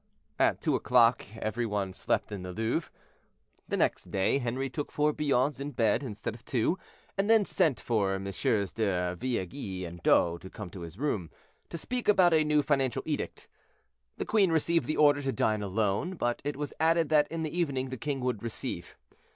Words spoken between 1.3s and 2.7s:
every one slept in the